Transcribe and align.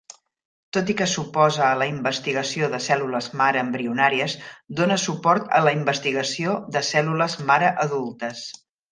Tot 0.75 0.87
i 0.91 0.93
que 0.99 1.07
s'oposa 1.09 1.63
a 1.65 1.73
la 1.81 1.87
investigació 1.89 2.69
de 2.71 2.79
cèl·lules 2.85 3.27
mare 3.41 3.61
embrionàries, 3.65 4.35
dona 4.79 4.97
suport 5.03 5.53
a 5.59 5.61
la 5.65 5.73
investigació 5.81 6.55
de 6.77 6.83
cèl·lules 6.89 7.37
mare 7.51 7.69
adultes. 7.89 8.43